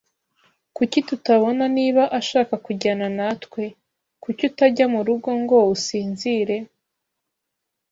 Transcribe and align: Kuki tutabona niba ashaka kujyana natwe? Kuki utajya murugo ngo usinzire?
Kuki 0.75 0.99
tutabona 1.07 1.63
niba 1.77 2.03
ashaka 2.19 2.53
kujyana 2.65 3.07
natwe? 3.17 3.63
Kuki 4.23 4.43
utajya 4.51 4.85
murugo 4.93 5.29
ngo 5.41 5.57
usinzire? 5.75 6.57